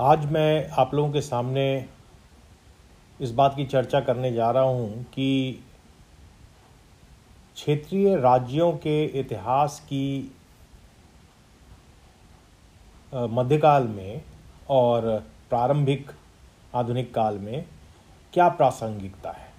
[0.00, 1.86] आज मैं आप लोगों के सामने
[3.20, 5.64] इस बात की चर्चा करने जा रहा हूँ कि
[7.54, 10.36] क्षेत्रीय राज्यों के इतिहास की
[13.14, 14.22] मध्यकाल में
[14.70, 16.10] और प्रारंभिक
[16.74, 17.64] आधुनिक काल में
[18.32, 19.52] क्या प्रासंगिकता है?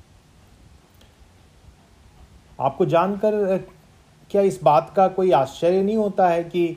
[2.61, 3.57] आपको जानकर
[4.31, 6.67] क्या इस बात का कोई आश्चर्य नहीं होता है कि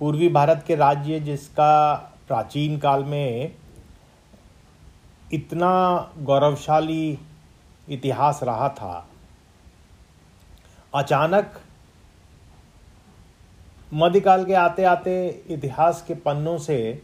[0.00, 3.54] पूर्वी भारत के राज्य जिसका प्राचीन काल में
[5.32, 5.70] इतना
[6.18, 7.18] गौरवशाली
[7.88, 9.06] इतिहास रहा था।
[10.94, 11.60] अचानक
[13.94, 17.02] मध्यकाल के आते आते इतिहास के पन्नों से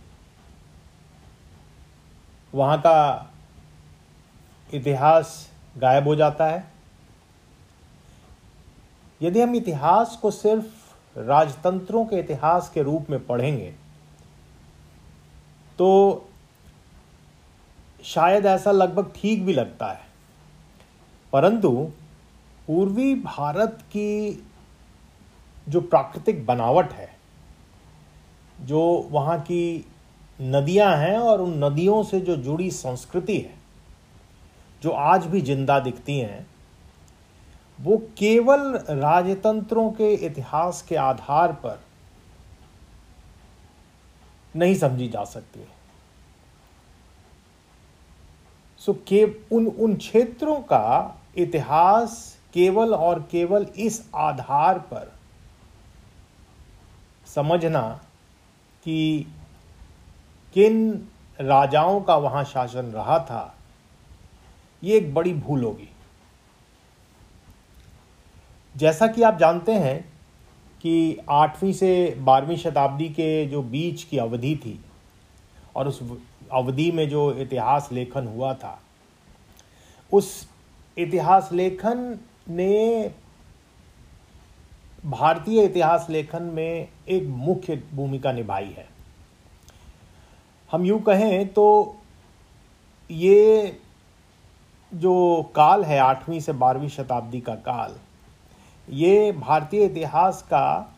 [2.55, 3.31] वहाँ का
[4.75, 6.73] इतिहास गायब हो जाता है।
[9.21, 13.73] यदि हम इतिहास को सिर्फ़ राजतंत्रों के इतिहास के रूप में पढ़ेंगे
[15.79, 16.29] तो
[18.05, 20.01] शायद ऐसा लगभग ठीक भी लगता है।
[21.33, 21.71] परंतु
[22.67, 24.45] पूर्वी भारत की
[25.69, 27.09] जो प्राकृतिक बनावट है,
[28.61, 29.87] जो वहाँ की
[30.41, 33.55] नदियाँ हैं और उन नदियों से जो जुड़ी संस्कृति है,
[34.83, 36.47] जो आज भी ज़िंदा दिखती हैं,
[37.79, 41.81] वो केवल राजतंत्रों के इतिहास के आधार पर
[44.57, 45.65] नहीं समझी जा सकती।
[48.81, 55.13] सो के, उन उन क्षेत्रों का इतिहास केवल और केवल इस आधार पर
[57.27, 57.83] समझना
[58.85, 59.27] कि
[60.55, 61.09] किन
[61.41, 63.55] राजाओं का वहाँ शासन रहा था,
[64.83, 65.89] ये एक बड़ी भूल होगी।
[68.75, 70.14] जैसा कि आप जानते हैं
[70.85, 74.79] कि आठवीं से बारहवीं शताब्दी के जो बीच की अवधि थी
[75.77, 76.01] और उस
[76.53, 78.79] अवधि में जो इतिहास लेखन हुआ था,
[80.13, 80.49] उस
[80.97, 82.19] इतिहास लेखन
[82.51, 83.11] ने
[85.07, 88.87] भारतीय इतिहास लेखन में एक मुख्य भूमिका निभाई है।
[90.71, 91.97] हम यूँ कहें तो
[93.11, 93.81] ये
[94.93, 97.97] जो काल है आठवीं से बारहवीं शताब्दी का काल
[98.89, 100.95] ये भारतीय इतिहास का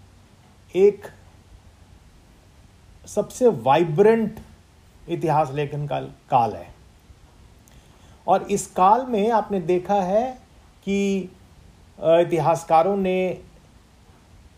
[0.74, 1.06] एक
[3.06, 4.40] सबसे वाइब्रेंट
[5.08, 6.74] इतिहास लेखन का काल है।
[8.28, 10.30] और इस काल में आपने देखा है
[10.84, 11.18] कि
[11.98, 13.42] इतिहासकारों ने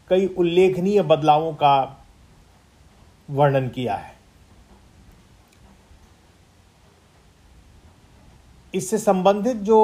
[0.09, 2.05] कई उल्लेखनीय बदलावों का
[3.31, 4.18] वर्णन किया है।
[8.79, 9.79] इससे संबंधित जो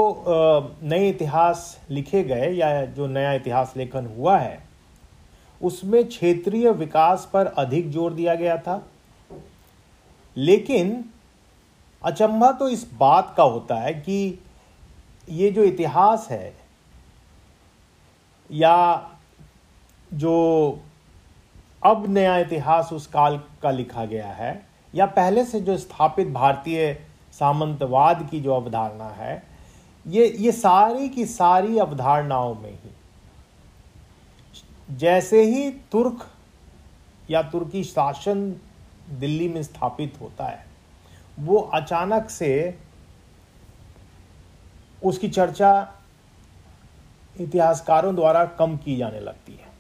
[0.83, 4.59] नए इतिहास लिखे गए या जो नया इतिहास लेखन हुआ है,
[5.61, 8.83] उसमें क्षेत्रीय विकास पर अधिक ज़ोर दिया गया था।
[10.37, 11.05] लेकिन
[12.03, 14.39] अचंभा तो इस बात का होता है कि
[15.29, 16.53] ये जो इतिहास है
[18.51, 18.77] या
[20.15, 20.35] जो
[21.83, 24.61] अब नया इतिहास उस काल का लिखा गया है
[24.95, 27.04] या पहले से जो स्थापित भारतीय
[27.39, 29.43] सामंतवाद की जो अवधारणा है
[30.07, 32.91] ये ये सारी की सारी अवधारणाओं में ही।
[34.91, 36.27] जैसे ही तुर्क
[37.31, 38.45] या तुर्की शासन
[39.11, 40.67] दिल्ली में स्थापित होता है
[41.39, 42.79] वो अचानक से
[45.05, 45.71] उसकी चर्चा
[47.41, 49.73] इतिहासकारों द्वारा कम की जाने लगती है।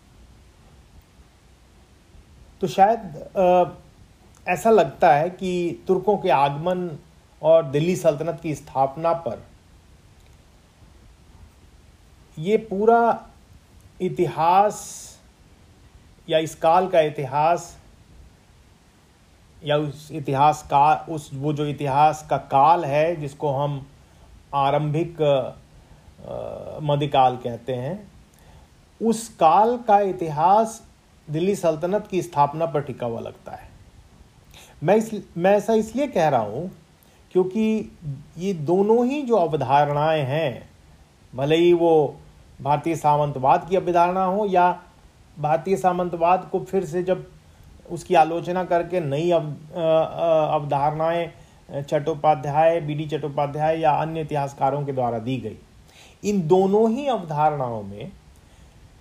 [2.61, 3.01] तो शायद
[3.37, 3.65] आ,
[4.47, 6.89] ऐसा लगता है कि तुर्कों के आगमन
[7.45, 9.43] और दिल्ली सल्तनत की स्थापना पर।
[12.39, 13.27] ये पूरा
[14.01, 14.79] इतिहास
[16.29, 17.77] या इस काल का इतिहास
[19.63, 23.87] या उस इतिहास का, उस, वो जो इतिहास का काल है, जिसको हम
[24.55, 25.21] आरंभिक
[26.83, 28.13] मध्यकाल कहते हैं,
[29.01, 30.81] उस काल का इतिहास
[31.29, 33.69] दिल्ली सल्तनत की स्थापना पर टिका हुआ लगता है।
[34.83, 36.71] मैं इस, मैं ऐसा इसलिए कह रहा हूँ
[37.35, 37.91] क्योंकि
[38.39, 40.69] ये दोनों ही जो अवधारणाएँ हैं,
[41.33, 42.17] भले ही वो
[42.63, 44.71] भारतीय सामंतवाद की अवधारणा हो या
[45.37, 47.27] भारतीय सामंतवाद को फिर से जब
[47.91, 51.27] उसकी आलोचना करके नई अवधारणाएँ,
[51.83, 55.57] चट्टोपाध्याय बी डी चट्टोपाध्याय या अन्य इतिहासकारों के द्वारा दी गई।
[56.25, 58.13] इन दोनों ही अवधारणाओं में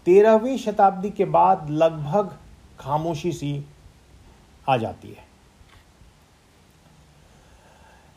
[0.08, 2.34] तेरहवीं शताब्दी के बाद लगभग
[2.80, 3.66] खामोशी सी
[4.70, 5.33] आ जाती है।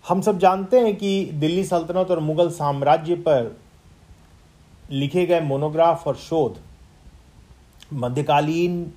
[0.08, 3.56] हम सब जानते हैं कि दिल्ली सल्तनत और मुगल साम्राज्य पर
[4.91, 6.58] लिखे गए मोनोग्राफ और शोध
[7.93, 8.93] मध्यकालीन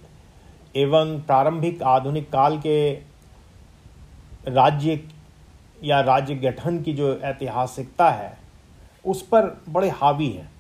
[0.76, 2.92] एवं प्रारंभिक आधुनिक काल के
[4.48, 5.00] राज्य
[5.84, 8.38] या राज्य गठन की जो ऐतिहासिकता है,
[9.06, 10.52] उस पर बड़े हावी हैं।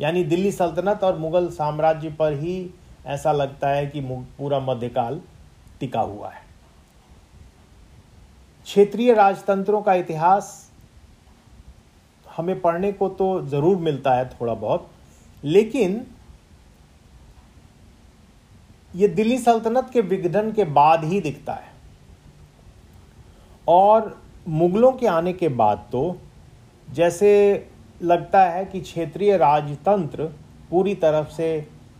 [0.00, 2.70] यानी दिल्ली सल्तनत और मुगल साम्राज्य पर ही
[3.06, 4.00] ऐसा लगता है कि
[4.38, 5.20] पूरा मध्यकाल
[5.80, 6.47] टिका हुआ है।
[8.68, 10.48] क्षेत्रीय राजतंत्रों का इतिहास
[12.26, 14.88] हमें पढ़ने को तो ज़रूर मिलता है थोड़ा बहुत,
[15.42, 16.04] लेकिन
[18.94, 21.72] ये दिल्ली सल्तनत के विघटन के बाद ही दिखता है।
[23.68, 24.16] और
[24.50, 26.16] मुगलों के आने के बाद तो
[26.88, 27.32] जैसे
[28.02, 30.32] लगता है कि क्षेत्रीय राजतंत्र
[30.70, 31.50] पूरी तरफ़ से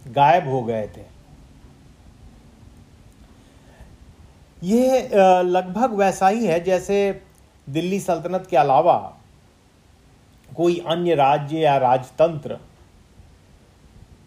[0.08, 1.17] गायब हो गए थे।
[4.64, 5.08] ये
[5.43, 7.20] लगभग वैसा ही है, जैसे
[7.66, 8.96] दिल्ली सल्तनत के अलावा
[10.49, 12.58] कोई अन्य राज्य या राजतंत्र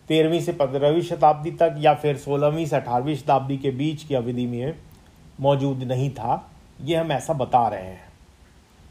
[0.07, 4.45] तेरहवीं से पंद्रहवीं शताब्दी तक या फिर सोलहवीं से अठारहवीं शताब्दी के बीच की अवधि
[4.45, 4.74] में
[5.39, 6.51] मौजूद नहीं था,
[6.81, 8.12] ये हम ऐसा बता रहे हैं।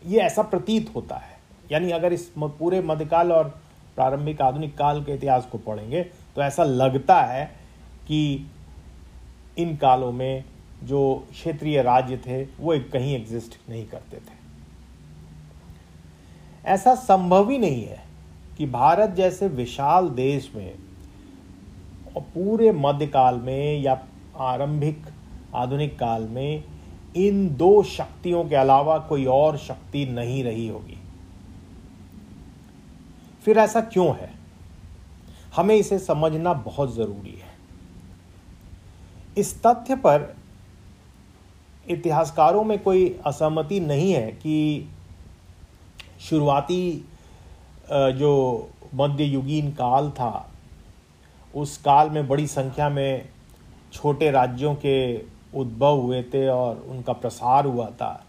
[0.07, 1.39] ये ऐसा प्रतीत होता है।
[1.73, 3.49] यानी अगर इस पूरे मध्यकाल और
[3.97, 6.03] प्रारंभिक आधुनिक काल के इतिहास को पढ़ेंगे
[6.37, 7.45] तो ऐसा लगता है
[8.07, 8.47] कि
[9.59, 10.45] इन कालों में
[10.83, 14.41] जो क्षेत्रीय राज्य थे, वो कहीं एग्जिस्ट नहीं करते थे।
[16.65, 18.03] ऐसा संभव ही नहीं है
[18.59, 20.75] कि भारत जैसे विशाल देश में
[22.17, 24.07] और पूरे मध्यकाल में या
[24.37, 25.07] आरंभिक
[25.55, 26.65] आधुनिक काल में
[27.17, 30.99] इन दो शक्तियों के अलावा कोई और शक्ति नहीं रही होगी।
[33.45, 34.31] फिर ऐसा क्यों है?
[35.57, 37.51] हमें इसे समझना बहुत ज़रूरी है।
[39.39, 40.40] इस तथ्य पर
[41.91, 44.89] इतिहासकारों में कोई असहमति नहीं है कि
[46.21, 47.05] शुरुआती
[47.91, 48.33] जो
[48.95, 50.51] मध्ययुगीन काल था,
[51.55, 53.29] उस काल में बड़ी संख्या में
[53.93, 55.19] छोटे राज्यों के
[55.55, 58.25] उद्भव हुए थे और उनका प्रसार हुआ था।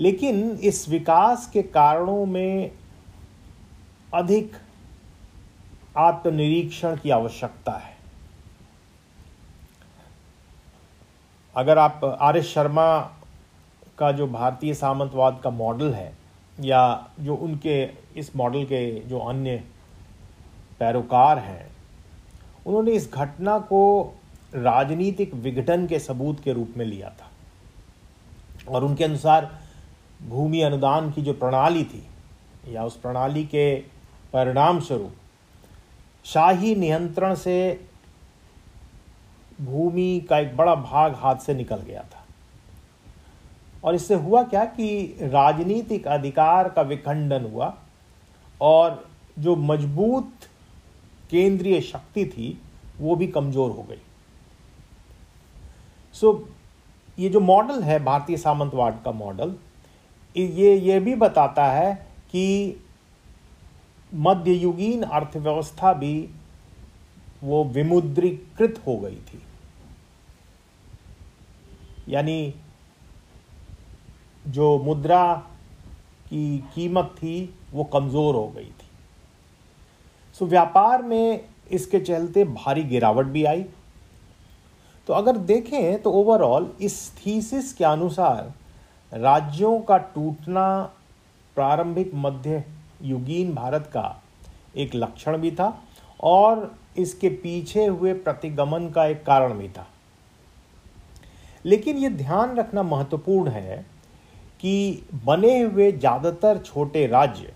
[0.00, 2.70] लेकिन इस विकास के कारणों में
[4.14, 4.52] अधिक
[5.96, 7.89] आत्मनिरीक्षण की आवश्यकता है।
[11.56, 13.00] अगर आप आर एस शर्मा
[13.98, 16.12] का जो भारतीय सामंतवाद का मॉडल है,
[16.60, 17.84] या जो उनके,
[18.16, 19.64] इस मॉडल के जो अन्य
[20.80, 21.70] पैरोकार हैं,
[22.66, 24.14] उन्होंने इस घटना को
[24.54, 27.30] राजनीतिक विघटन के सबूत के रूप में लिया था।
[28.68, 29.58] और उनके अनुसार
[30.28, 32.06] भूमि अनुदान की जो प्रणाली थी,
[32.68, 33.76] या उस प्रणाली के
[34.32, 35.12] परिणाम स्वरूप
[36.24, 37.86] शाही नियंत्रण से
[39.60, 42.24] भूमि का एक बड़ा भाग हाथ से निकल गया था।
[43.84, 47.74] और इससे हुआ क्या कि राजनीतिक अधिकार का विखंडन हुआ
[48.60, 49.04] और
[49.38, 50.48] जो मज़बूत
[51.30, 52.58] केंद्रीय शक्ति थी,
[53.00, 54.00] वो भी कमज़ोर हो गई।
[56.14, 56.48] सो
[57.18, 59.54] ये जो मॉडल है, भारतीय सामंतवाद का मॉडल
[60.36, 61.94] ये ये भी बताता है
[62.30, 62.76] कि
[64.12, 66.28] मध्ययुगीन अर्थव्यवस्था भी
[67.42, 69.42] वो विमुद्रीकृत हो गई थी।
[72.08, 72.54] यानी
[74.44, 75.34] जो मुद्रा
[76.26, 78.88] की कीमत थी, वो कमज़ोर हो गई थी।
[80.36, 83.64] सो व्यापार में इसके चलते भारी गिरावट भी आई।
[85.08, 88.52] तो अगर देखें तो ओवरऑल इस थीसिस के अनुसार
[89.12, 90.66] राज्यों का टूटना
[91.56, 92.64] प्रारंभिक मध्य
[93.02, 94.22] युगीन भारत का
[94.76, 95.72] एक लक्षण भी था
[96.22, 99.86] और इसके पीछे हुए प्रतिगमन का एक कारण भी था।
[101.64, 103.84] लेकिन ये ध्यान रखना महत्वपूर्ण है
[104.60, 107.52] कि बने हुए ज़्यादातर छोटे राज्य,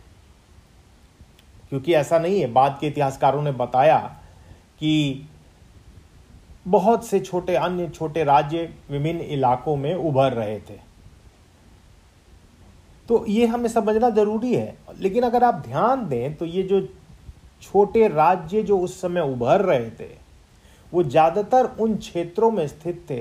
[1.71, 3.99] क्योंकि ऐसा नहीं है, बाद के इतिहासकारों ने बताया
[4.81, 5.29] कि
[6.67, 10.79] बहुत से छोटे अन्य छोटे राज्य विभिन्न इलाकों में उभर रहे थे।
[13.09, 16.81] तो ये हमें समझना ज़रूरी है। लेकिन अगर आप ध्यान दें तो ये जो
[17.63, 20.09] छोटे राज्य जो उस समय उभर रहे थे,
[20.93, 23.21] वो ज़्यादातर उन क्षेत्रों में स्थित थे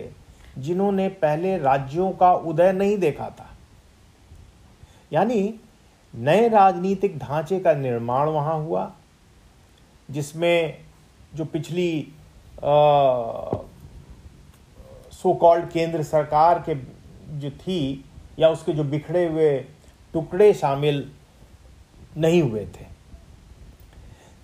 [0.58, 3.50] जिन्होंने पहले राज्यों का उदय नहीं देखा था।
[5.12, 5.54] यानी
[6.14, 8.92] नए राजनीतिक ढांचे का निर्माण वहाँ हुआ,
[10.10, 10.78] जिसमें
[11.36, 12.14] जो पिछली
[15.14, 16.76] सो कॉल्ड केंद्र सरकार के
[17.40, 18.04] जो थी
[18.40, 19.58] या उसके जो बिखरे हुए
[20.14, 21.10] टुकड़े शामिल
[22.18, 22.86] नहीं हुए थे।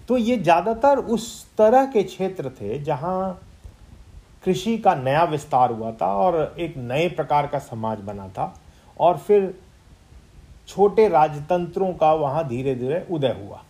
[0.07, 1.25] तो ये ज़्यादातर उस
[1.57, 3.41] तरह के क्षेत्र थे जहाँ
[4.43, 8.53] कृषि का नया विस्तार हुआ था और एक नए प्रकार का समाज बना था
[8.99, 9.53] और फिर
[10.67, 13.61] छोटे राजतंत्रों का वहाँ धीरे धीरे उदय हुआ।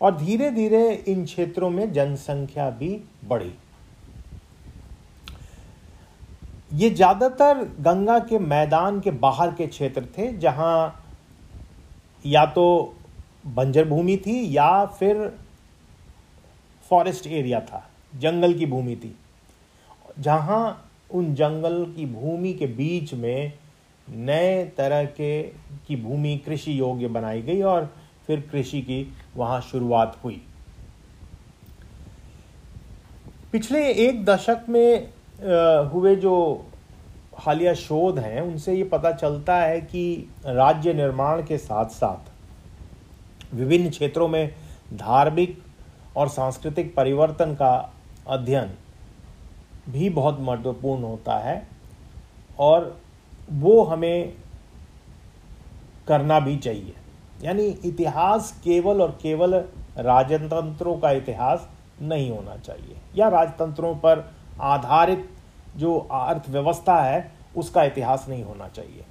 [0.00, 2.88] और धीरे धीरे इन क्षेत्रों में जनसंख्या भी
[3.24, 3.52] बढ़ी।
[6.72, 11.04] ये ज़्यादातर गंगा के मैदान के बाहर के क्षेत्र थे, जहाँ
[12.24, 12.94] या तो
[13.46, 15.26] बंजर भूमि थी या फिर
[16.90, 19.14] फॉरेस्ट एरिया था। जंगल की भूमि थी।
[20.20, 23.52] जहाँ उन जंगल की भूमि के बीच में
[24.08, 25.42] नए तरह के
[25.86, 27.90] की भूमि कृषि योग्य बनाई गई और
[28.26, 29.06] फिर कृषि की
[29.36, 30.40] वहाँ शुरुआत हुई।
[33.52, 35.08] पिछले एक दशक में
[35.90, 36.66] हुए जो
[37.38, 43.90] हालिया शोध हैं, उनसे ये पता चलता है कि राज्य निर्माण के साथ साथ विभिन्न
[43.90, 44.54] क्षेत्रों में
[44.92, 45.58] धार्मिक
[46.16, 47.93] और सांस्कृतिक परिवर्तन का
[48.26, 48.70] अध्ययन
[49.88, 51.56] भी बहुत महत्वपूर्ण होता है
[52.58, 52.96] और
[53.52, 54.32] वो हमें
[56.08, 56.94] करना भी चाहिए।
[57.42, 59.54] यानी इतिहास केवल और केवल
[59.98, 61.68] राजतंत्रों का इतिहास
[62.02, 64.24] नहीं होना चाहिए, या राजतंत्रों पर
[64.62, 65.28] आधारित
[65.76, 69.04] जो अर्थव्यवस्था है, उसका इतिहास नहीं होना चाहिए।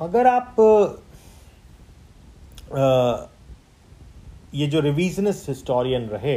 [0.00, 0.56] अगर आप
[4.54, 6.36] ये जो रिविजनिस्ट हिस्टोरियन रहे,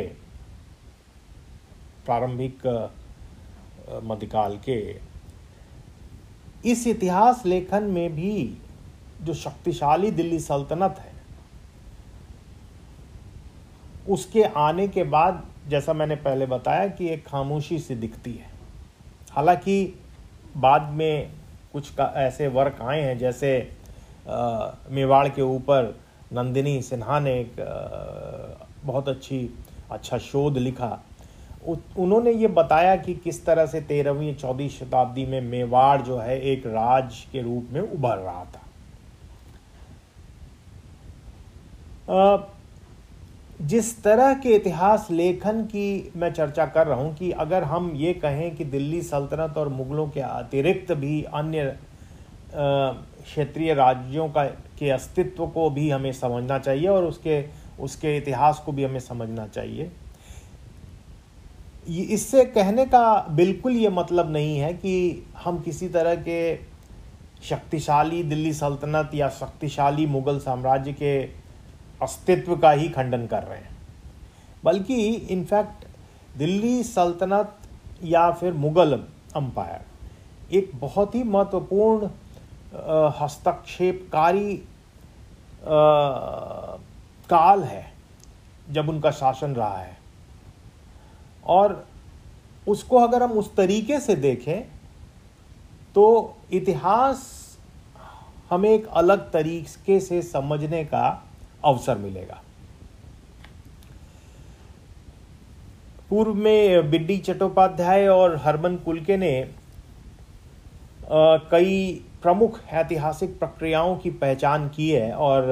[2.06, 2.66] प्रारंभिक
[4.04, 4.80] मध्यकाल के,
[6.66, 8.58] इस इतिहास लेखन में भी
[9.22, 11.12] जो शक्तिशाली दिल्ली सल्तनत है,
[14.10, 18.50] उसके आने के बाद, जैसा मैंने पहले बताया कि एक खामोशी सी दिखती है।
[19.32, 19.94] हालाँकि
[20.58, 21.32] बाद में
[21.74, 23.72] कुछ का ऐसे वर्क आए हैं, जैसे
[24.28, 25.96] मेवाड़ के ऊपर
[26.32, 27.56] नंदिनी सिन्हा ने एक
[28.84, 29.50] बहुत अच्छी
[29.92, 31.00] अच्छा शोध लिखा।
[31.68, 36.66] उन्होंने ये बताया कि किस तरह से तेरहवीं, चौदहवीं शताब्दी में मेवाड़ जो है, एक
[36.68, 38.62] राज के रूप में उभर रहा था।
[43.62, 48.14] जिस तरह के इतिहास लेखन की मैं चर्चा कर रहा हूँ कि अगर हम ये
[48.14, 51.76] कहें कि दिल्ली सल्तनत और मुग़लों के अतिरिक्त भी अन्य
[53.30, 54.44] क्षेत्रीय राज्यों का,
[54.80, 57.44] के अस्तित्व को भी हमें समझना चाहिए और उसके
[57.80, 59.92] उसके इतिहास को भी हमें समझना चाहिए।
[61.88, 66.40] इससे कहने का बिल्कुल ये मतलब नहीं है कि हम किसी तरह के
[67.44, 71.20] शक्तिशाली दिल्ली सल्तनत या शक्तिशाली मुग़ल साम्राज्य के
[72.02, 73.78] अस्तित्व का ही खंडन कर रहे हैं।
[74.64, 75.86] बल्कि इनफैक्ट
[76.38, 77.58] दिल्ली सल्तनत
[78.06, 79.00] या फिर मुग़ल
[79.36, 82.08] अम्पायर एक बहुत ही महत्वपूर्ण
[83.20, 84.56] हस्तक्षेपकारी
[87.30, 87.86] काल है
[88.72, 89.98] जब उनका शासन रहा है।
[91.46, 91.86] और
[92.68, 94.62] उसको अगर हम उस तरीके से देखें
[95.96, 97.24] तो इतिहास
[98.50, 101.08] हमें एक अलग तरीके से समझने का
[101.66, 102.42] अवसर मिलेगा।
[106.10, 109.32] पूर्व में बिड्डी चट्टोपाध्याय और हरमन कुलके ने
[111.52, 115.46] कई प्रमुख ऐतिहासिक प्रक्रियाओं की पहचान की है और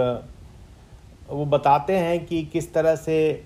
[1.29, 3.43] वो बताते हैं कि किस तरह से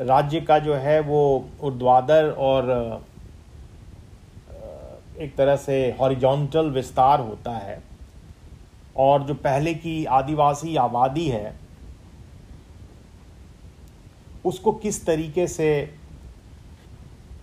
[0.00, 2.70] राज्य का जो है वो ऊर्ध्वाधर और
[5.18, 7.82] एक तरह से हॉरिजॉन्टल विस्तार होता है।
[8.96, 11.54] और जो पहले की आदिवासी आबादी है,
[14.44, 15.94] उसको किस तरीके से,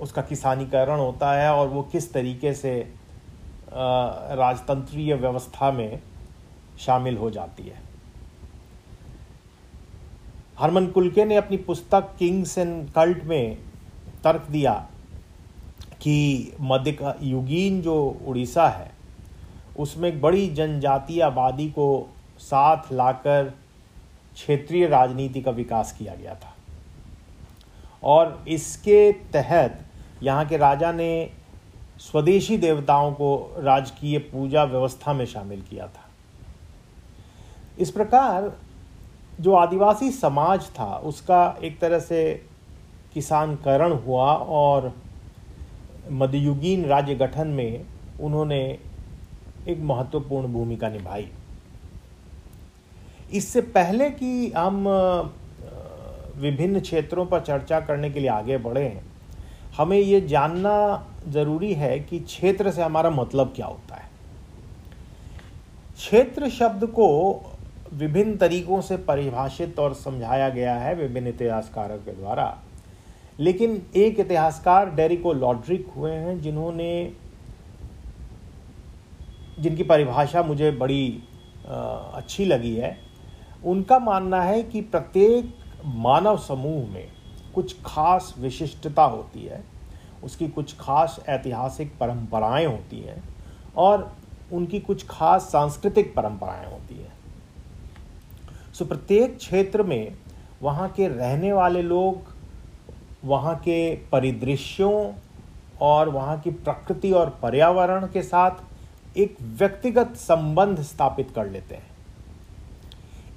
[0.02, 2.94] उसका किसानीकरण होता है और वो किस तरीके से
[3.68, 6.02] राजतंत्रीय व्यवस्था में
[6.80, 7.84] शामिल हो जाती है।
[10.60, 13.58] हरमन कुलके ने अपनी पुस्तक किंग्स एंड कल्ट में
[14.24, 14.74] तर्क दिया
[16.02, 17.96] कि मध्य युगीन जो
[18.28, 18.92] उड़ीसा है,
[19.80, 21.88] उसमें एक बड़ी जनजातीय आबादी को
[22.40, 23.54] साथ लाकर
[24.34, 26.54] क्षेत्रीय राजनीति का विकास किया गया था।
[28.04, 29.80] और इसके तहत
[30.24, 31.32] यहाँ के राजा ने
[32.00, 36.04] स्वदेशी देवताओं को राजकीय पूजा व्यवस्था में शामिल किया था।
[37.80, 38.52] इस प्रकार
[39.42, 42.34] जो आदिवासी समाज था, उसका एक तरह से
[43.14, 44.94] किसानकरण हुआ और
[46.12, 47.86] मध्ययुगीन राज्य गठन में
[48.22, 48.62] उन्होंने
[49.68, 51.28] एक महत्वपूर्ण भूमिका निभाई।
[53.34, 54.88] इससे पहले कि हम
[56.38, 59.02] विभिन्न क्षेत्रों पर चर्चा करने के लिए आगे बढ़े,
[59.78, 60.76] हमें ये जानना
[61.28, 64.10] ज़रूरी है कि क्षेत्र से हमारा मतलब क्या होता है।
[65.96, 67.08] क्षेत्र शब्द को
[67.94, 72.58] विभिन्न तरीकों से परिभाषित और समझाया गया है विभिन्न इतिहासकारों के द्वारा।
[73.40, 77.14] लेकिन एक इतिहासकार, डेरिको लॉड्रिक, हुए हैं जिन्होंने
[79.60, 81.24] जिनकी परिभाषा मुझे बड़ी
[81.68, 82.98] अच्छी लगी है।
[83.66, 85.54] उनका मानना है कि प्रत्येक
[85.86, 87.08] मानव समूह में
[87.56, 89.75] कुछ खास विशिष्टता होती है।
[90.24, 93.24] उसकी कुछ खास ऐतिहासिक परंपराएँ होती हैं
[93.78, 94.12] और
[94.54, 97.14] उनकी कुछ खास सांस्कृतिक परंपराएँ होती हैं।
[98.74, 100.14] सो प्रत्येक क्षेत्र में
[100.62, 102.34] वहाँ के रहने वाले लोग,
[103.26, 105.14] वहाँ के परिदृश्यों
[105.82, 111.88] और वहाँ की प्रकृति और पर्यावरण के साथ एक व्यक्तिगत संबंध स्थापित कर लेते हैं।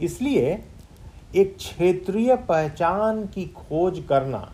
[0.01, 0.65] इसलिए
[1.37, 4.53] एक क्षेत्रीय पहचान की खोज करना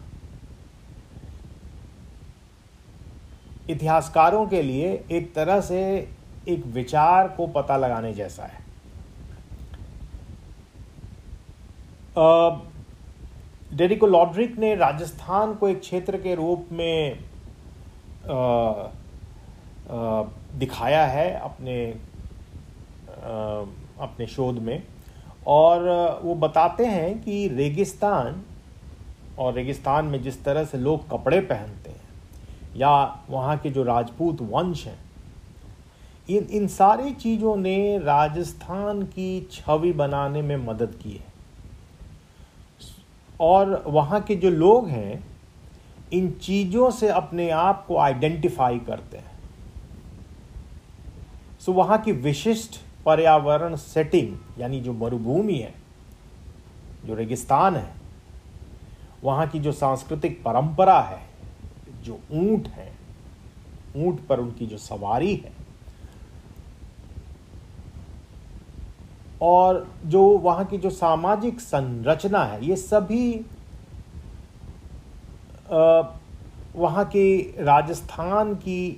[3.71, 5.81] इतिहासकारों के लिए एक तरह से
[6.49, 8.63] एक विचार को पता लगाने जैसा है।
[13.77, 17.19] डेरिको लॉड्रिक ने राजस्थान को एक क्षेत्र के रूप में
[18.25, 18.37] आ,
[19.91, 20.23] आ,
[20.55, 23.65] दिखाया है अपने आ,
[24.01, 24.83] अपने शोध में।
[25.47, 28.43] और वो बताते हैं कि रेगिस्तान
[29.39, 32.04] और रेगिस्तान में जिस तरह से लोग कपड़े पहनते हैं
[32.77, 34.99] या वहाँ के जो राजपूत वंश हैं,
[36.31, 41.33] इन इन सारी चीज़ों ने राजस्थान की छवि बनाने में मदद की है।
[43.41, 45.25] और वहाँ के जो लोग हैं,
[46.13, 49.33] इन चीज़ों से अपने आप को आइडेंटिफाई करते हैं।
[51.61, 55.75] सो वहाँ की विशिष्ट पर्यावरण सेटिंग, यानी जो मरुभूमि है,
[57.05, 57.95] जो रेगिस्तान है,
[59.25, 61.34] वहाँ की जो सांस्कृतिक परंपरा है
[62.05, 62.93] जो ऊँट है,
[63.97, 65.53] ऊँट पर उनकी जो सवारी है,
[69.43, 73.45] और जो वहाँ की जो सामाजिक संरचना है, ये सभी
[76.77, 78.91] वहाँ के राजस्थान की,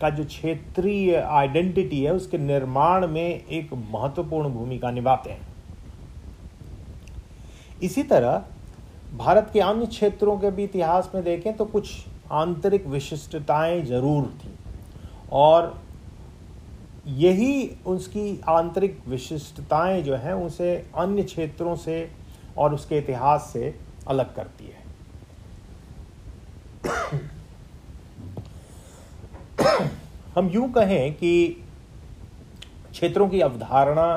[0.00, 5.46] का जो क्षेत्रीय आइडेंटिटी है, उसके निर्माण में एक महत्वपूर्ण भूमिका निभाते हैं।
[7.82, 8.42] इसी तरह,
[9.14, 11.90] भारत के अन्य क्षेत्रों के भी इतिहास में देखें तो कुछ
[12.32, 14.54] आंतरिक विशिष्टताएँ ज़रूर थी।
[15.32, 15.74] और
[17.06, 22.10] यही उसकी आंतरिक विशिष्टताएँ जो हैं, उसे अन्य क्षेत्रों से
[22.58, 23.74] और उसके इतिहास से
[24.08, 24.84] अलग करती है।
[30.34, 31.62] हम यूँ कहें कि
[32.90, 34.08] क्षेत्रों की अवधारणा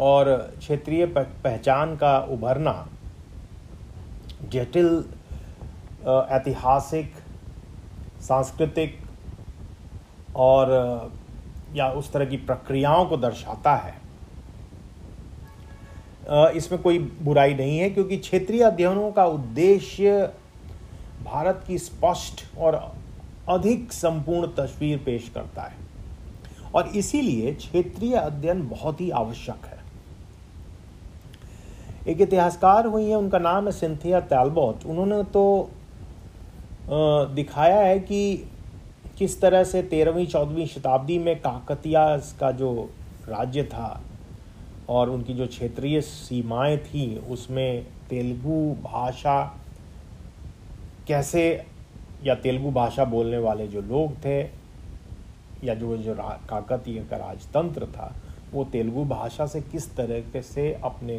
[0.00, 2.86] और क्षेत्रीय पहचान का उभरना
[4.44, 5.04] जटिल
[6.08, 7.12] ऐतिहासिक,
[8.20, 8.98] सांस्कृतिक
[10.36, 11.10] और
[11.74, 13.96] या उस तरह की प्रक्रियाओं को दर्शाता है।
[16.56, 20.20] इसमें कोई बुराई नहीं है क्योंकि क्षेत्रीय अध्ययनों का उद्देश्य
[21.24, 22.74] भारत की स्पष्ट और
[23.48, 25.76] अधिक संपूर्ण तस्वीर पेश करता है।
[26.74, 29.78] और इसीलिए क्षेत्रीय अध्ययन बहुत ही आवश्यक है।
[32.06, 35.70] एक इतिहासकार हुई है, उनका नाम है सिंथिया टैलबॉट उन्होंने तो
[36.90, 38.50] दिखाया है कि
[39.18, 42.90] किस तरह से तेरहवीं, चौदहवीं शताब्दी में काकतिया का जो
[43.28, 44.00] राज्य था
[44.88, 49.42] और उनकी जो क्षेत्रीय सीमाएँ थी, उसमें तेलुगु भाषा
[51.08, 51.42] कैसे
[52.24, 54.40] या तेलुगु भाषा बोलने वाले जो लोग थे
[55.64, 56.14] या जो जो
[56.50, 58.14] काकतीय का राजतंत्र था,
[58.52, 61.18] वो तेलुगु भाषा से किस तरह से अपने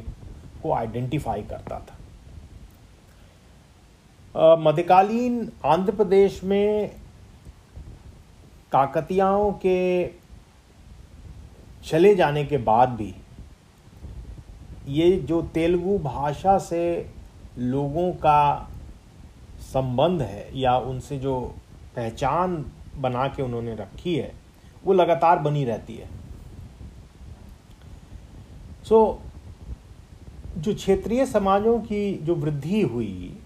[0.63, 1.98] को आइडेंटिफाई करता था।
[4.37, 6.91] मध्यकालीन आंध्र प्रदेश में
[8.71, 10.07] काकतियाओं के
[11.85, 13.13] चले जाने के बाद भी
[14.87, 17.09] ये जो तेलुगु भाषा से
[17.57, 18.69] लोगों का
[19.73, 21.39] संबंध है या उनसे जो
[21.95, 22.65] पहचान
[22.97, 24.31] बना के उन्होंने रखी है
[24.85, 26.09] वो लगातार बनी रहती है।
[28.83, 33.38] सो so, जो क्षेत्रीय समाजों की जो वृद्धि हुई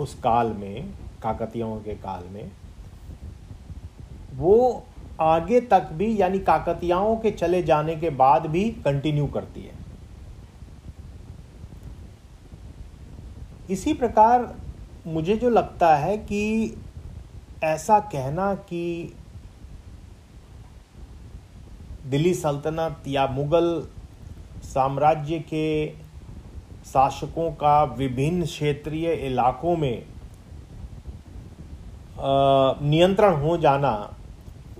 [0.00, 2.50] उस काल में, काकतियों के काल में,
[4.34, 4.84] वो
[5.20, 9.78] आगे तक भी, यानी काकतियाओं के चले जाने के बाद भी कंटिन्यू करती है।
[13.70, 14.54] इसी प्रकार
[15.06, 16.76] मुझे जो लगता है कि
[17.64, 19.14] ऐसा कहना कि
[22.06, 23.86] दिल्ली सल्तनत या मुगल
[24.64, 25.86] साम्राज्य के
[26.92, 30.02] शासकों का विभिन्न क्षेत्रीय इलाकों में
[32.82, 33.92] नियंत्रण हो जाना,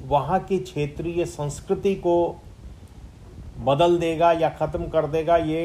[0.01, 2.15] वहाँ की क्षेत्रीय संस्कृति को
[3.61, 5.65] बदल देगा या ख़त्म कर देगा, ये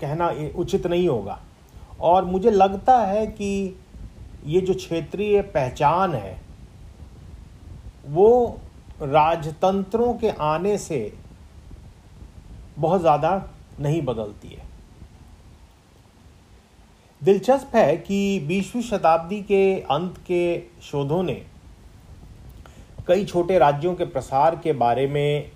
[0.00, 1.38] कहना उचित नहीं होगा।
[2.00, 3.76] और मुझे लगता है कि
[4.46, 6.40] ये जो क्षेत्रीय पहचान है,
[8.06, 8.58] वो
[9.02, 11.12] राजतंत्रों के आने से
[12.78, 13.30] बहुत ज़्यादा
[13.80, 14.70] नहीं बदलती है।
[17.22, 21.42] दिलचस्प है कि बीसवीं शताब्दी के अंत के शोधों ने
[23.08, 25.50] कई छोटे राज्यों के प्रसार के बारे में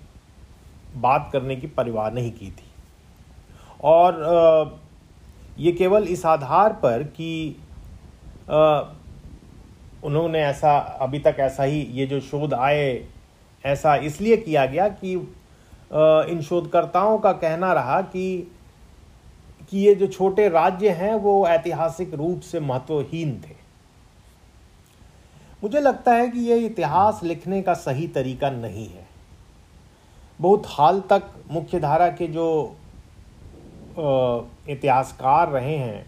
[0.95, 2.65] बात करने की परिवार नहीं की थी।
[3.83, 4.79] और
[5.59, 7.55] ये केवल इस आधार पर कि
[10.03, 13.07] उन्होंने ऐसा, अभी तक ऐसा ही ये जो शोध आए,
[13.63, 15.13] ऐसा इसलिए किया गया कि
[16.31, 18.51] इन शोधकर्ताओं का कहना रहा कि
[19.71, 23.55] कि ये जो छोटे राज्य हैं, वो ऐतिहासिक रूप से महत्वहीन थे।
[25.63, 29.05] मुझे लगता है कि ये इतिहास लिखने का सही तरीका नहीं है।
[30.39, 32.75] बहुत हाल तक मुख्य धारा के जो
[34.69, 36.05] इतिहासकार रहे हैं,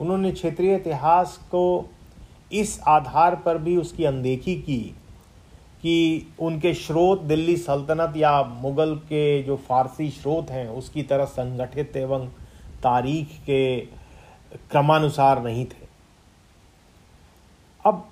[0.00, 1.90] उन्होंने क्षेत्रीय इतिहास को
[2.52, 4.80] इस आधार पर भी उसकी अनदेखी की
[5.82, 11.96] कि उनके स्रोत दिल्ली सल्तनत या मुगल के जो फारसी स्रोत हैं, उसकी तरह संगठित
[11.96, 12.28] एवं
[12.82, 13.76] तारीख के
[14.70, 15.86] क्रमानुसार नहीं थे।
[17.84, 18.06] अब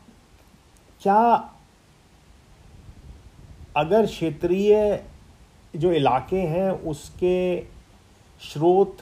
[1.03, 1.51] क्या
[3.77, 5.03] अगर क्षेत्रीय
[5.75, 7.61] जो इलाके हैं, उसके
[8.41, 8.97] स्रोत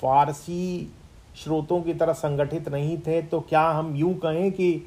[0.00, 0.90] फारसी
[1.36, 4.86] स्रोतों की तरह संगठित नहीं थे तो क्या हम यूँ कहें कि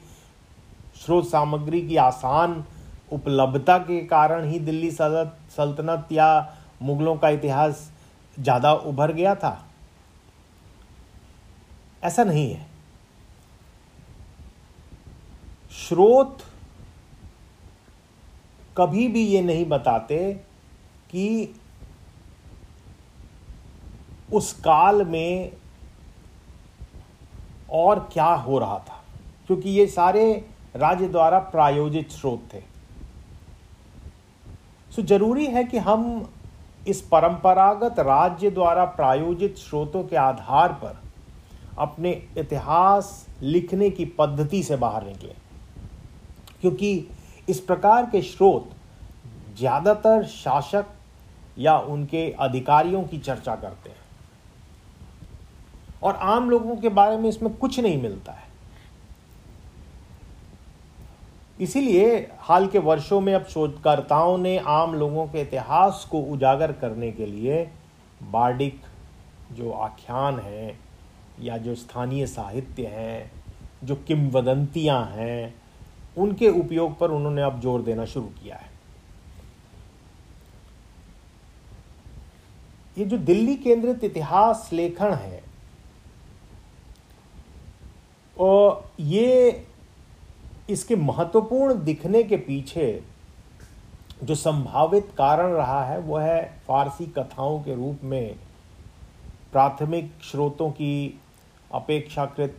[0.96, 2.64] स्रोत सामग्री की आसान
[3.12, 6.28] उपलब्धता के कारण ही दिल्ली सल्तनत या
[6.82, 7.90] मुगलों का इतिहास
[8.38, 9.58] ज़्यादा उभर गया था?
[12.04, 12.66] ऐसा नहीं है।
[15.80, 16.38] स्रोत
[18.78, 20.18] कभी भी ये नहीं बताते
[21.10, 21.54] कि
[24.34, 25.52] उस काल में
[27.72, 29.02] और क्या हो रहा था,
[29.48, 30.26] क्योंकि ये सारे
[30.76, 32.62] राज्य द्वारा प्रायोजित स्रोत थे।
[34.92, 36.30] सो ज़रूरी है कि हम
[36.88, 41.02] इस परंपरागत राज्य द्वारा प्रायोजित स्रोतों के आधार पर
[41.78, 45.34] अपने इतिहास लिखने की पद्धति से बाहर निकले।
[46.62, 47.08] क्योंकि
[47.50, 48.70] इस प्रकार के स्रोत
[49.58, 50.86] ज़्यादातर शासक
[51.60, 54.02] या उनके अधिकारियों की चर्चा करते हैं।
[56.04, 58.52] और आम लोगों के बारे में इसमें कुछ नहीं मिलता है।
[61.60, 67.12] इसीलिए हाल के वर्षों में अब शोधकर्ताओं ने आम लोगों के इतिहास को उजागर करने
[67.12, 67.64] के लिए
[68.24, 68.82] बार्डिक
[69.52, 70.80] जो आख्यान हैं
[71.40, 73.32] या जो स्थानीय साहित्य हैं,
[73.84, 75.54] जो किंवदंतियाँ हैं,
[76.18, 78.72] उनके उपयोग पर उन्होंने अब ज़ोर देना शुरू किया है।
[82.98, 85.42] ये जो दिल्ली केंद्रित इतिहास लेखन है,
[88.38, 89.66] और ये
[90.70, 93.04] इसके महत्वपूर्ण दिखने के पीछे
[94.24, 98.36] जो संभावित कारण रहा है वह है फारसी कथाओं के रूप में
[99.52, 101.20] प्राथमिक स्रोतों की
[101.74, 102.58] अपेक्षाकृत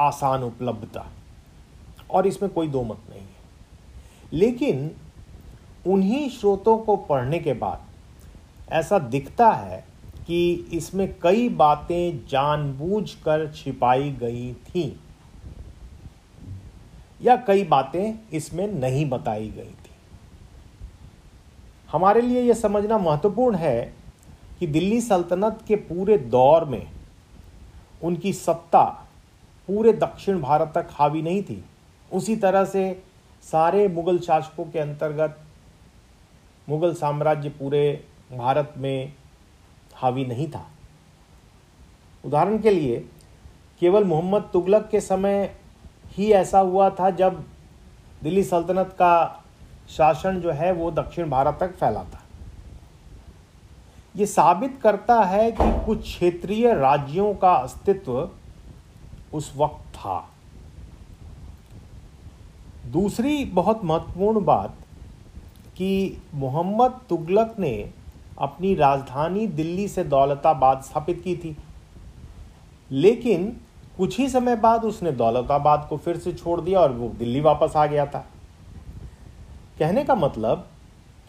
[0.00, 1.06] आसान उपलब्धता।
[2.10, 3.36] और इसमें कोई दो मत नहीं है।
[4.32, 4.90] लेकिन
[5.86, 7.86] उन्हीं स्रोतों को पढ़ने के बाद
[8.72, 9.84] ऐसा दिखता है
[10.26, 14.90] कि इसमें कई बातें जानबूझकर छिपाई गई थीं,
[17.22, 19.90] या कई बातें इसमें नहीं बताई गई थी।
[21.88, 23.94] हमारे लिए यह समझना महत्वपूर्ण है
[24.58, 26.86] कि दिल्ली सल्तनत के पूरे दौर में
[28.02, 28.84] उनकी सत्ता
[29.68, 31.64] पूरे दक्षिण भारत तक हावी नहीं थी।
[32.12, 33.02] उसी तरह से
[33.42, 35.38] सारे मुगल शासकों के अंतर्गत
[36.68, 39.12] मुगल साम्राज्य पूरे भारत में
[39.94, 40.64] हावी नहीं था।
[42.24, 42.98] उदाहरण के लिए,
[43.80, 45.54] केवल मोहम्मद तुगलक के समय
[46.08, 47.44] ही ऐसा हुआ था जब
[48.22, 49.44] दिल्ली सल्तनत का
[49.88, 52.22] शासन जो है वो दक्षिण भारत तक फैला था।
[54.16, 58.30] ये साबित करता है कि कुछ क्षेत्रीय राज्यों का अस्तित्व
[59.34, 60.28] उस वक्त था।
[62.86, 64.74] दूसरी बहुत महत्वपूर्ण बात
[65.76, 67.90] कि मोहम्मद तुगलक ने
[68.38, 71.56] अपनी राजधानी दिल्ली से दौलताबाद स्थापित की थी।
[72.90, 73.56] लेकिन
[73.96, 77.76] कुछ ही समय बाद उसने दौलताबाद को फिर से छोड़ दिया और वो दिल्ली वापस
[77.76, 78.24] आ गया था।
[79.78, 80.66] कहने का मतलब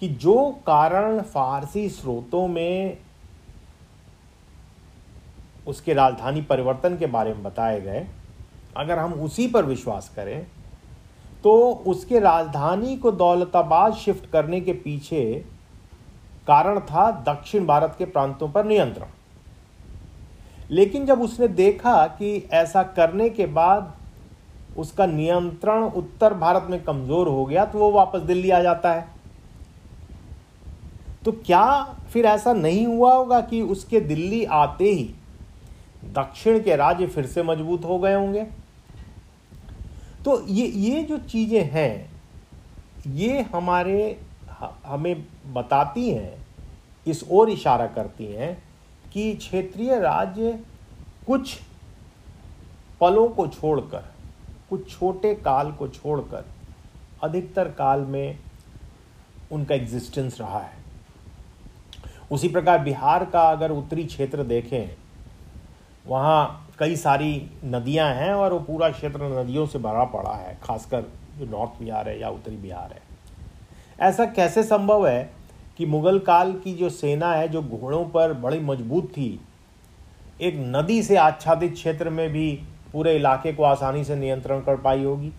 [0.02, 0.36] कि जो
[0.68, 2.98] कारण फारसी स्रोतों में
[5.68, 8.06] उसके राजधानी परिवर्तन के बारे में बताए गए,
[8.78, 10.46] अगर हम उसी पर विश्वास करें
[11.44, 11.52] तो
[11.88, 15.24] उसके राजधानी को दौलताबाद शिफ्ट करने के पीछे
[16.48, 19.08] कारण था दक्षिण भारत के प्रांतों पर नियंत्रण।
[20.72, 23.94] लेकिन जब उसने देखा कि ऐसा करने के बाद
[24.78, 29.08] उसका नियंत्रण उत्तर भारत में कमज़ोर हो गया तो वो वापस दिल्ली आ जाता है।
[31.26, 35.04] तो क्या फिर ऐसा नहीं हुआ होगा कि उसके दिल्ली आते ही
[36.06, 38.44] दक्षिण के राज्य फिर से मज़बूत हो गए होंगे?
[40.26, 42.12] तो ये ये जो चीज़ें हैं,
[43.08, 44.20] ये हमारे
[44.86, 46.46] हमें बताती हैं,
[47.08, 48.52] इस ओर इशारा करती हैं
[49.14, 50.60] कि क्षेत्रीय राज्य
[51.28, 51.58] कुछ
[53.02, 54.04] पलों को छोड़कर,
[54.70, 56.46] कुछ छोटे काल को छोड़कर,
[57.24, 58.40] अधिकतर काल में
[59.52, 60.79] उनका एग्जिस्टेंस रहा है।
[62.32, 64.90] उसी प्रकार बिहार का अगर उत्तरी क्षेत्र देखें,
[66.06, 71.02] वहाँ कई सारी नदियाँ हैं और वो पूरा क्षेत्र नदियों से भरा पड़ा है, खासकर
[71.38, 73.02] जो नॉर्थ बिहार है या उत्तरी बिहार है।
[74.00, 75.30] ऐसा कैसे संभव है
[75.78, 79.40] कि मुगल काल की जो सेना है, जो घोड़ों पर बड़ी मज़बूत थी,
[80.42, 82.52] एक नदी से आच्छादित क्षेत्र में भी
[82.92, 85.32] पूरे इलाके को आसानी से नियंत्रण कर पाई होगी?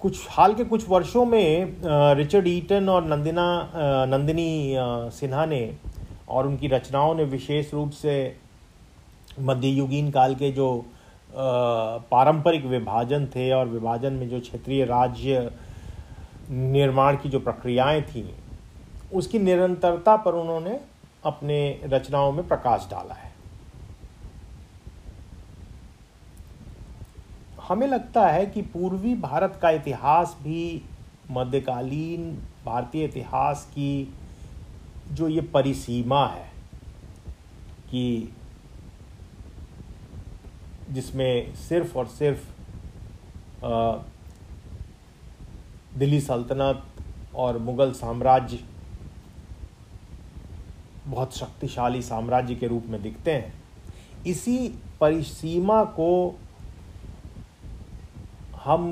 [0.00, 1.76] कुछ, हाल के कुछ वर्षों में
[2.16, 3.46] रिचर्ड ईटन और नंदिना
[4.08, 4.74] नंदिनी
[5.12, 5.60] सिन्हा ने
[6.28, 8.14] और उनकी रचनाओं ने विशेष रूप से
[9.40, 10.68] मध्ययुगीन काल के जो
[12.10, 15.50] पारंपरिक विभाजन थे और विभाजन में जो क्षेत्रीय राज्य
[16.50, 18.28] निर्माण की जो प्रक्रियाएँ थीं,
[19.14, 20.80] उसकी निरंतरता पर उन्होंने
[21.24, 23.27] अपने रचनाओं में प्रकाश डाला है।
[27.68, 30.82] हमें लगता है कि पूर्वी भारत का इतिहास भी
[31.30, 32.30] मध्यकालीन
[32.66, 34.14] भारतीय इतिहास की
[35.12, 36.46] जो ये परिसीमा है
[37.90, 38.32] कि
[40.90, 42.46] जिसमें सिर्फ़ और सिर्फ़
[45.98, 46.82] दिल्ली सल्तनत
[47.36, 48.58] और मुगल साम्राज्य
[51.06, 53.52] बहुत शक्तिशाली साम्राज्य के रूप में दिखते हैं,
[54.26, 54.58] इसी
[55.00, 56.38] परिसीमा को
[58.68, 58.90] हम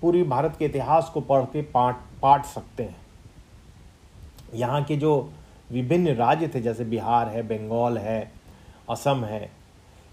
[0.00, 2.96] पूरी भारत के इतिहास को पढ़ के पाट पाट सकते हैं।
[4.54, 5.12] यहाँ के जो
[5.72, 8.32] विभिन्न राज्य थे, जैसे बिहार है, बंगाल है,
[8.90, 9.50] असम है,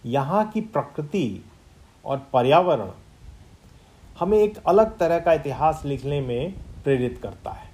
[0.06, 1.44] यहाँ की प्रकृति
[2.06, 2.91] और पर्यावरण
[4.20, 7.70] हमें एक अलग तरह का इतिहास लिखने में प्रेरित करता है।